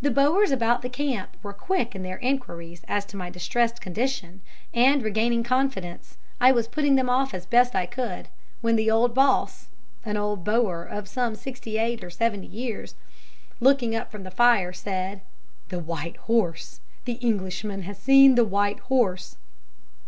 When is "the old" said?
8.74-9.14